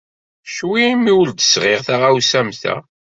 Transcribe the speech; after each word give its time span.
Ccwi 0.49 0.81
imi 0.91 1.11
ur 1.19 1.27
d-sɣiɣ 1.31 1.79
taɣawsa 1.87 2.37
am 2.43 2.49
ta. 2.61 2.75